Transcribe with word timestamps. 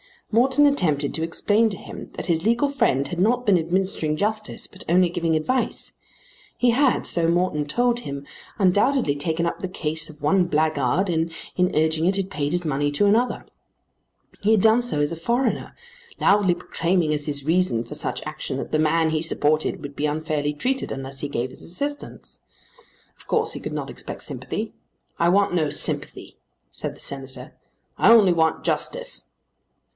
Morton 0.31 0.65
attempted 0.65 1.13
to 1.13 1.23
explain 1.23 1.69
to 1.69 1.77
him 1.77 2.09
that 2.13 2.25
his 2.27 2.43
legal 2.45 2.69
friend 2.69 3.09
had 3.09 3.19
not 3.19 3.45
been 3.45 3.57
administering 3.57 4.15
justice 4.15 4.65
but 4.65 4.83
only 4.89 5.09
giving 5.09 5.35
advice. 5.35 5.91
He 6.57 6.71
had, 6.71 7.05
so 7.05 7.27
Morton 7.27 7.67
told 7.67 7.99
him, 7.99 8.25
undoubtedly 8.57 9.13
taken 9.13 9.45
up 9.45 9.59
the 9.59 9.67
case 9.67 10.09
of 10.09 10.23
one 10.23 10.45
blackguard, 10.45 11.07
and 11.09 11.31
in 11.55 11.75
urging 11.75 12.05
it 12.05 12.15
had 12.15 12.31
paid 12.31 12.51
his 12.53 12.65
money 12.65 12.91
to 12.91 13.05
another. 13.05 13.45
He 14.39 14.51
had 14.51 14.61
done 14.61 14.81
so 14.81 15.01
as 15.01 15.11
a 15.11 15.17
foreigner, 15.17 15.75
loudly 16.19 16.55
proclaiming 16.55 17.13
as 17.13 17.25
his 17.27 17.43
reason 17.45 17.83
for 17.83 17.93
such 17.93 18.23
action 18.25 18.57
that 18.57 18.71
the 18.71 18.79
man 18.79 19.09
he 19.09 19.21
supported 19.21 19.81
would 19.83 19.95
be 19.95 20.05
unfairly 20.07 20.53
treated 20.53 20.91
unless 20.91 21.19
he 21.19 21.27
gave 21.27 21.49
his 21.51 21.61
assistance. 21.61 22.39
Of 23.17 23.27
course 23.27 23.51
he 23.51 23.59
could 23.59 23.73
not 23.73 23.89
expect 23.91 24.23
sympathy. 24.23 24.73
"I 25.19 25.29
want 25.29 25.53
no 25.53 25.69
sympathy," 25.69 26.37
said 26.71 26.95
the 26.95 26.99
Senator; 27.01 27.53
"I 27.99 28.09
only 28.11 28.33
want 28.33 28.63
justice." 28.63 29.25